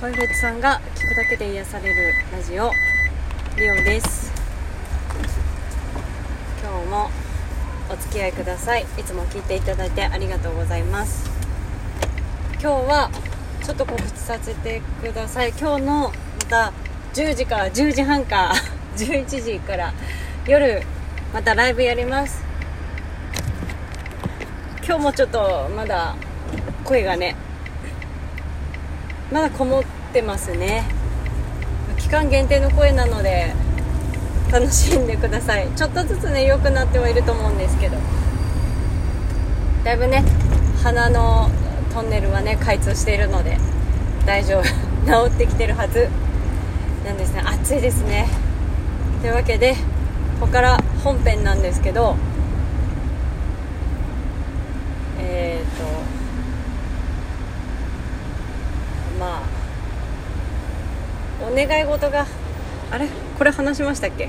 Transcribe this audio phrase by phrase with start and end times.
[0.00, 2.70] 声フェチさんが聞くだけで癒されるラジオ
[3.58, 4.32] リオンです。
[6.62, 7.10] 今日も
[7.90, 8.86] お付き合いください。
[8.96, 11.30] いつも聞いていただいてありがとうございます。
[12.52, 13.10] 今日は
[13.62, 15.50] ちょっと告知させてください。
[15.50, 16.12] 今日のま
[16.48, 16.72] た
[17.12, 18.54] 10時か10時半か
[18.96, 19.92] 11 時から
[20.46, 20.82] 夜
[21.34, 22.42] またライブやります。
[24.82, 26.16] 今日もちょっとまだ
[26.84, 27.36] 声がね
[29.30, 30.84] まだこもってますね。
[31.98, 33.54] 期間限定の声なので
[34.52, 35.68] 楽しんでください。
[35.76, 37.96] ちょっとずつね良くなってはいると思うんですけど。
[39.84, 40.22] だいぶね
[40.82, 41.50] 鼻の
[41.94, 43.58] トンネルはね開通しているので
[44.26, 44.64] 大丈夫。
[45.06, 46.08] 治ってきてるはず。
[47.04, 47.42] なんですね。
[47.44, 48.28] 暑いですね。
[49.20, 49.74] というわけで
[50.40, 52.16] ここから本編なんですけど
[55.18, 55.84] えっ、ー、と
[59.18, 59.42] ま
[61.50, 62.26] お願い事が
[62.90, 63.08] あれ？
[63.38, 64.28] これ話しましたっけ？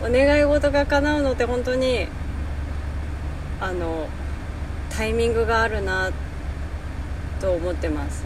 [0.02, 2.06] お願い事が叶うのって本当に
[3.60, 4.08] あの
[4.90, 6.10] タイミングがあるな
[7.40, 8.24] と思ってます。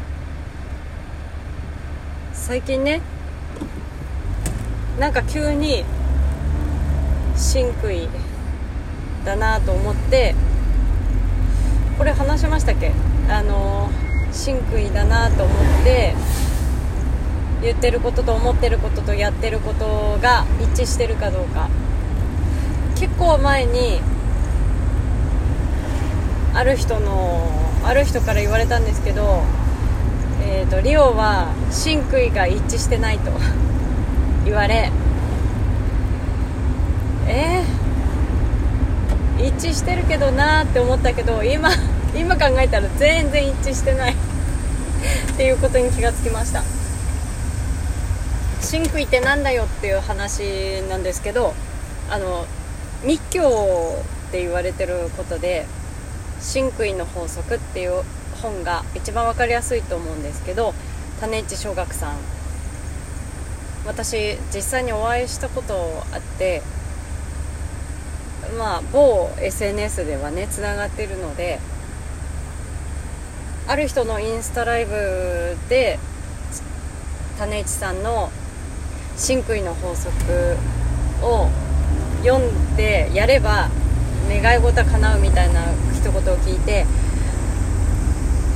[2.35, 3.01] 最近ね
[4.99, 5.85] なんか急に
[7.37, 8.09] 真杭
[9.25, 10.35] だなと思って
[11.99, 12.93] これ話しましたっけ？
[13.29, 13.91] あの
[14.33, 16.15] 真杭だなと思って
[17.63, 21.69] 言ってることと思ってることとやってることが一致してるかどうか。
[22.97, 24.01] 結構前に
[26.55, 27.51] ある人の
[27.85, 29.43] ある人から言われたんですけど、
[30.41, 33.33] えーと、リオは真杭が一致してないと
[34.47, 34.93] 言われ
[37.27, 41.71] えー、一致してるけどなーって思ったけど今
[42.15, 44.13] 今考えたら全然一致してない。
[44.13, 46.63] っていうことに気がつきました。
[48.61, 51.53] 真杭ってなんだよっていう話なんですけど
[52.09, 52.47] あの
[53.05, 55.67] 密教って言われてることで
[56.41, 58.03] 真杭の法則っていう
[58.41, 60.75] 本が一番分かりやすいと思うんですけど
[61.21, 62.17] 種市小学さん。
[63.85, 65.75] 私実際にお会いしたこと
[66.13, 66.63] あって
[68.57, 71.59] まあ某 SNS ではねつながってるので
[73.69, 75.99] ある人のインスタライブで
[77.39, 78.31] 種市さんの
[79.17, 80.13] 「真杭の法則」
[81.23, 81.49] を
[82.25, 83.69] 読んでやれば
[84.29, 85.63] 願い事は叶うみたいな
[85.95, 86.87] 一言を聞いて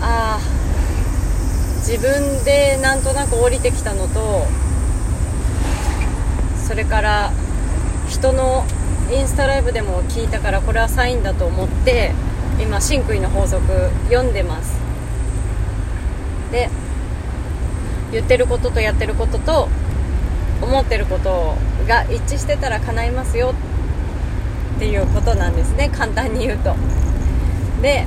[0.01, 0.41] ああ
[1.79, 4.47] 自分でなんとなく降りてきたのと
[6.67, 7.33] それから
[8.09, 8.65] 人の
[9.11, 12.13] インスタライブでも聞いたからこれはサインだと思って
[12.61, 13.63] 今真杭の法則
[14.09, 14.86] 読んでます。
[16.51, 16.69] で
[18.13, 19.69] 言ってることとやってることと
[20.63, 21.55] 思ってること
[21.87, 23.55] が一致してたら叶いますよ
[24.77, 25.89] っていうことなんですね。
[25.89, 26.75] 簡単に言うと。
[27.83, 28.07] で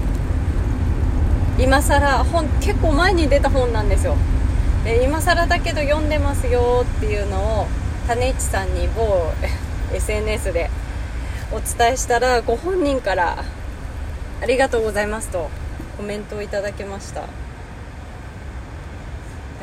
[1.57, 4.15] 今更本結構前に出た本なんですよ。
[4.83, 7.67] で今更だけど読んでますよっていうのを
[8.07, 9.31] 種市さんに某
[9.93, 10.69] SNS で
[11.51, 13.43] お伝えしたらご本人から
[14.41, 15.49] 「ありがとうございます」と
[15.97, 17.23] コメントをいただけました。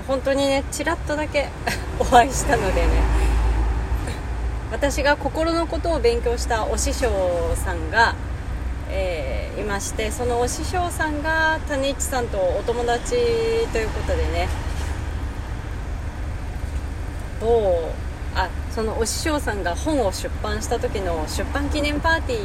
[0.06, 1.48] 本当にねちらっとだけ
[1.98, 3.26] お会いしたのでね。
[4.70, 7.08] 私が心のことを勉強したお師匠
[7.54, 8.14] さんが、
[8.90, 13.10] えー、いましてそのお師匠さんが谷市さんとお友達
[13.72, 14.48] ということでね
[17.40, 17.90] 某
[18.34, 22.38] あそのお師匠さんが本を出版した時の出版記念パーティ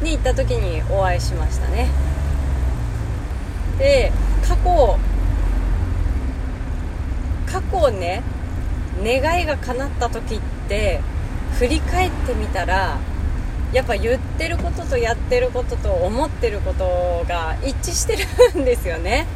[0.00, 1.88] ーに行った時にお会いしましたね。
[3.78, 4.12] で
[4.46, 4.98] 過去
[7.50, 8.22] 過去ね
[9.02, 11.00] 願いが叶った時って
[11.58, 12.98] 振り返ってみたら
[13.72, 18.16] やっぱ言ってることとやってることと思ってることが一致して
[18.54, 19.26] るんですよね。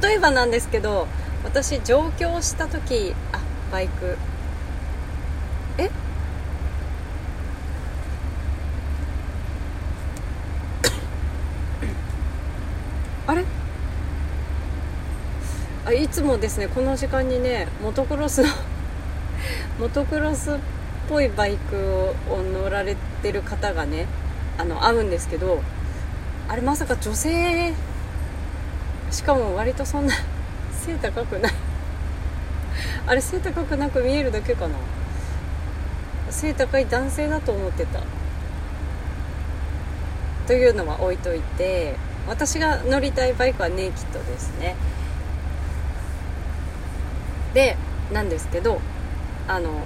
[0.00, 1.08] 例えばなんですけど
[1.42, 3.40] 私上京した時あ
[3.72, 4.16] バイク。
[15.90, 18.48] あいつもですねこの時間にねモトクロスの
[19.80, 20.54] モトクロスっ
[21.08, 24.06] ぽいバイクを乗られてる方がね
[24.56, 25.60] あの会うんですけど
[26.48, 27.72] あれまさか女性
[29.10, 30.14] しかも割とそんな
[30.80, 31.52] 背高くない。
[33.08, 34.74] あれ背高くなく見えるだけかな。
[36.30, 38.00] 背高い男性だと思ってた。
[40.46, 41.96] というのは置いといて
[42.28, 44.76] 私が乗りたいバイクはネイキッドですね。
[47.54, 47.76] で
[48.12, 48.80] なんですけど
[49.48, 49.82] あの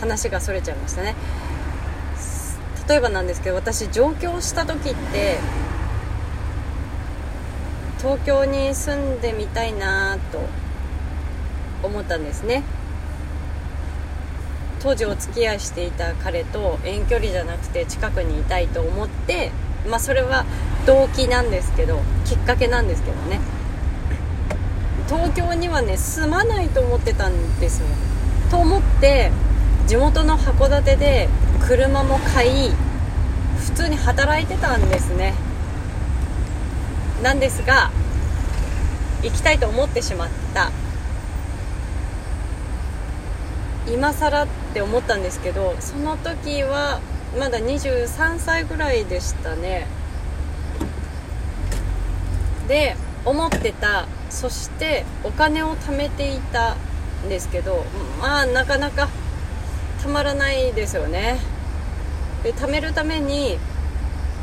[0.00, 1.14] 話がそれちゃいましたね。
[2.88, 5.38] 例えばなんですけど私上京した時って
[7.98, 10.40] 東京に住んでみたいなと
[11.84, 12.64] 思ったんですね。
[14.80, 19.52] 当時お付き合いしていた彼と遠距離じゃなくて近くにいたいと思って
[19.88, 20.44] まあそれは
[20.86, 23.40] 動機なんですけどきっかけなんですけどね。
[25.12, 27.86] 東京にはね住まないと思ってたんですよ。
[28.50, 29.30] と思って
[29.86, 31.28] 地元の函館で
[31.60, 32.70] 車も買い
[33.58, 35.34] 普通に働いてたんですね。
[37.22, 37.90] なんですが
[39.22, 40.70] 行きたいと思ってしまった。
[43.86, 47.00] 今更って思ったんですけどその時は
[47.38, 49.86] まだ23歳ぐらいでしたね。
[52.66, 56.74] で思ってたそしてお金を貯めていた
[57.24, 57.84] んですけど
[58.20, 59.08] まあなかなか
[60.02, 61.38] たまらないですよね。
[62.42, 63.58] で貯めるために、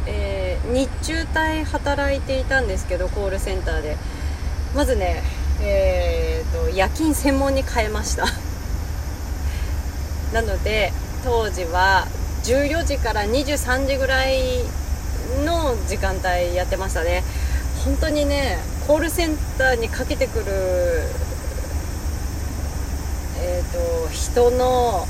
[0.06, 3.98] えー、日中帯働いていたんですけどコールセンターで。
[4.76, 5.24] まずね
[5.62, 8.26] えーと、夜勤専門に変えました。
[10.34, 10.94] なので
[11.26, 12.08] 当時は
[12.44, 14.64] 14時から23時ぐらい
[15.44, 17.26] の時間帯やってましたね。
[17.86, 20.46] 本当にねコールセンターにかけてくる
[23.42, 25.06] えっ、ー、と人の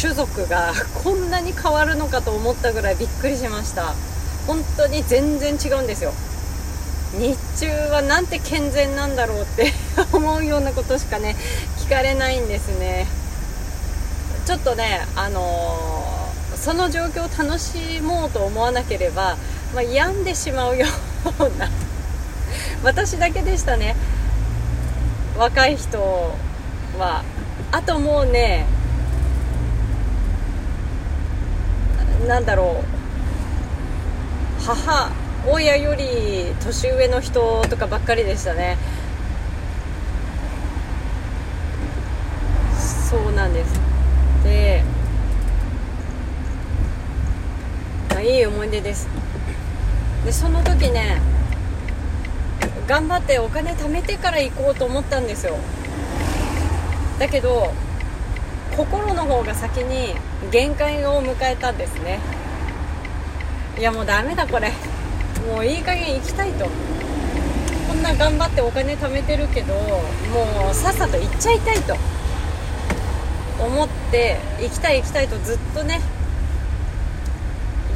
[0.00, 0.72] 種族が
[1.02, 3.94] こんなに変わるのかと思ったぐらいびっくりしました。
[4.46, 6.12] 本当に全然違うんですよ。
[7.18, 9.72] 日中はなんて健全なんだろうって
[10.12, 11.36] 思うようなことしかね
[11.78, 13.06] 聞かれないんですね。
[14.46, 19.36] ちょっとねあのー、その状況を楽しもうと思わなければ、
[19.74, 20.86] まあ、病んでしまうよ
[21.30, 21.68] うな
[22.82, 23.94] 私だけでしたね。
[25.38, 25.98] 若い人
[26.98, 27.24] は。
[27.70, 28.66] あともうね
[32.26, 32.84] なんだろう。
[34.64, 35.10] 母
[35.48, 38.76] 親より年上の人とかばっかりでしたね。
[42.78, 43.80] そうなんです。
[44.44, 44.82] で、
[48.10, 49.21] まあ、いい思い出です。
[50.24, 51.20] でその時ね
[52.86, 55.56] 頑張ってお金貯めてから行こうと思ったんですよ。
[57.18, 57.72] だけど
[58.76, 60.14] 心の方が先に
[60.50, 62.18] 限界を迎えたんですね。
[63.78, 64.72] いやもうダメだこれ。
[65.48, 66.66] もういい加減行きたいと。
[67.88, 71.96] こんな頑張ってお金貯めてるけどもうさっさと行っちゃいたいと。
[73.60, 76.00] 思って行きたい行きたいとずっとね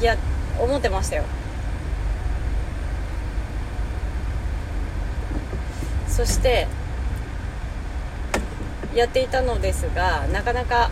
[0.00, 0.16] いや
[0.60, 1.24] 思ってましたよ。
[6.16, 6.66] そして
[8.94, 10.90] やっていたのですがなかなか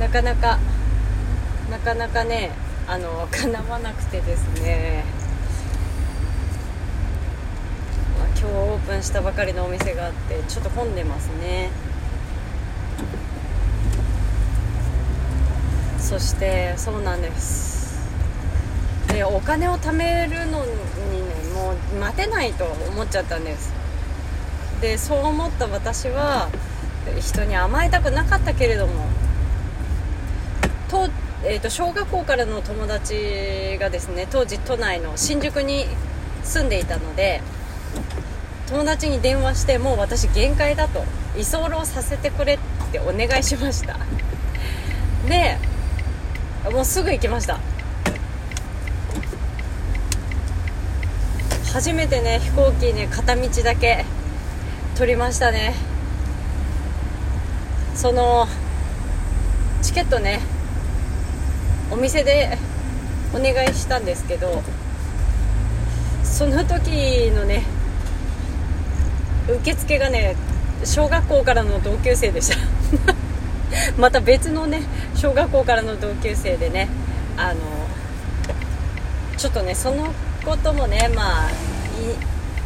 [0.00, 0.58] なかなか
[1.70, 2.52] なかなかね
[2.86, 5.04] あの叶わなくてですね、
[8.18, 11.68] まあ、今日オープンしたばかりのお店があってちょっと混んでますね。
[15.98, 18.08] そしてそうなんです。
[19.08, 20.77] でお金を貯めるのに
[22.00, 23.72] 待てないと思っちゃったんです。
[24.80, 26.48] でそう思った私は
[27.20, 29.06] 人に甘えたくなかったけれども
[30.88, 31.08] と,、
[31.44, 35.86] えーと、小学校からの友達がですね当時都内の新宿に
[36.44, 37.40] 住んでいたので
[38.68, 41.02] 友達に電話してもう私限界だと
[41.36, 42.58] 居候させてくれっ
[42.92, 43.98] てお願いしました。
[45.28, 45.58] で
[46.70, 47.58] もうすぐ行きました。
[51.72, 54.04] 初めてね飛行機ね片道だけ
[54.96, 55.74] 取りましたね。
[57.94, 58.46] その
[59.82, 60.40] チケットね
[61.90, 62.56] お店で
[63.34, 64.62] お願いしたんですけど
[66.22, 67.64] その時のね
[69.48, 70.36] 受付がね
[70.84, 72.56] 小学校からの同級生でした。
[73.98, 74.82] また別のね
[75.14, 76.88] 小学校からの同級生でね
[77.36, 77.60] あの
[79.36, 81.50] ちょっとねそのこともねまあ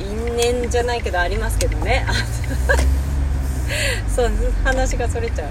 [0.00, 2.07] 因縁じゃないけどありますけどね。
[4.14, 4.31] そう
[4.64, 5.49] 話がそれちゃう。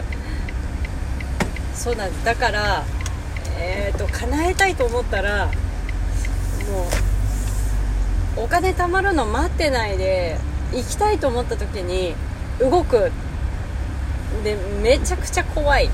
[1.73, 2.25] そうなんです。
[2.25, 2.83] だから
[3.57, 5.51] えっ、ー、と叶えたいと思ったらも
[8.37, 10.37] うお金貯まるの待ってないで
[10.73, 12.15] 行きたいと思った時に
[12.59, 13.11] 動く。
[14.43, 15.89] でめちゃくちゃ怖い。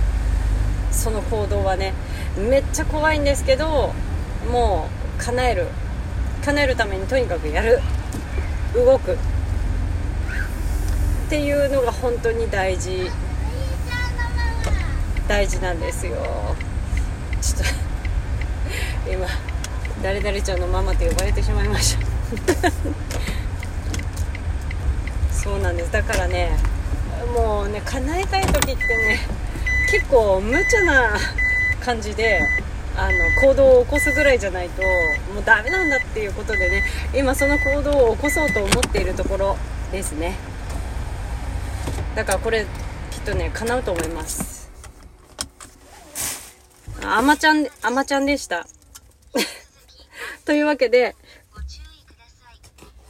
[0.91, 1.93] その行動はね。
[2.37, 3.93] めっちゃ怖いんですけど
[4.51, 5.67] もう叶える。
[6.47, 7.81] 叶えるためにとにかくやる。
[8.73, 9.15] 動く。
[9.15, 9.17] っ
[11.29, 13.11] ていうのが本当に大事。
[15.27, 16.15] 大事なんですよ。
[17.41, 17.59] ちょっ
[19.05, 19.27] と 今
[20.01, 22.71] 誰々ちゃんのママと呼ばれてしまいました。
[25.35, 25.91] そうなんです。
[25.91, 26.51] だからね
[27.35, 29.19] もうね叶えたい時ってね
[29.91, 31.17] 結構無茶な
[31.83, 32.39] 感じで
[32.97, 34.81] あの行動を起こすぐらいじゃないと
[35.31, 36.83] もうダメなんだっていうことでね
[37.15, 39.57] 今その行動を起こそうと思っているところ
[39.91, 40.35] ですね。
[42.15, 42.65] だからこれ
[43.11, 44.71] きっとね叶うと思います。
[47.03, 48.65] あまちゃんあまちゃんでした。
[50.43, 51.15] というわけで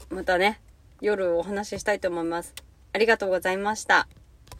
[0.09, 0.59] またね
[0.99, 2.53] 夜お話ししたいと思います。
[2.91, 4.09] ありがとうございました。